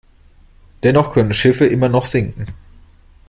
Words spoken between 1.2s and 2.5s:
Schiffe immer noch sinken.